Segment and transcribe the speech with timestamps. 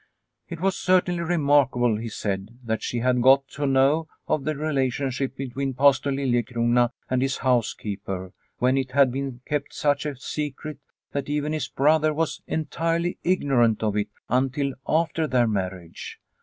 [0.49, 4.07] The Accusation 225 It was certainly remarkable, he said, that she had got to know
[4.27, 10.07] of the relationship between Pastor Liliecrona and his housekeeper, when it had been kept such
[10.07, 10.79] a secret
[11.11, 16.19] that even his brother was entirely ignorant of it until after their marriage.